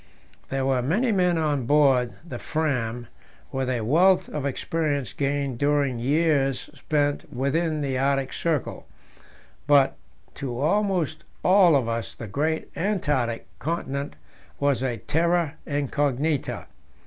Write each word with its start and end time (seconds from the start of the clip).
There 0.49 0.65
were 0.65 0.81
many 0.81 1.11
men 1.11 1.37
on 1.37 1.67
board 1.67 2.13
the 2.27 2.39
Fram 2.39 3.05
with 3.51 3.69
a 3.69 3.81
wealth 3.81 4.29
of 4.29 4.47
experience 4.47 5.13
gained 5.13 5.59
during 5.59 5.99
years 5.99 6.71
spent 6.73 7.31
within 7.31 7.81
the 7.81 7.99
Arctic 7.99 8.33
Circle, 8.33 8.87
but 9.67 9.95
to 10.33 10.59
almost 10.59 11.23
all 11.43 11.75
of 11.75 11.87
us 11.87 12.15
the 12.15 12.25
great 12.25 12.71
Antarctic 12.75 13.45
continent 13.59 14.15
was 14.59 14.81
a 14.81 14.97
terra 14.97 15.53
incognita. 15.67 16.65